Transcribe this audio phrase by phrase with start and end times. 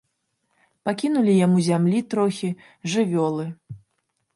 [0.89, 2.49] Пакінулі яму зямлі трохі,
[2.95, 3.45] жывёлы.